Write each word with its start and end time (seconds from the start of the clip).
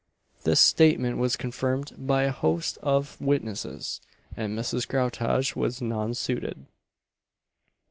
]This 0.45 0.59
statement 0.59 1.19
was 1.19 1.35
confirmed 1.35 1.91
by 1.95 2.23
a 2.23 2.31
host 2.31 2.79
of 2.81 3.21
witnesses, 3.21 4.01
and 4.35 4.57
Mrs. 4.57 4.87
Groutage 4.87 5.55
was 5.55 5.79
nonsuited. 5.79 6.65